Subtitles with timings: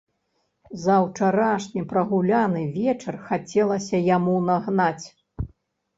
[0.85, 5.07] За ўчарашні прагуляны вечар хацелася яму нагнаць.